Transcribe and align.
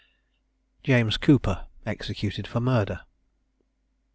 JAMES 0.83 1.17
COOPER. 1.17 1.67
EXECUTED 1.85 2.47
FOR 2.47 2.59
MURDER. 2.59 3.01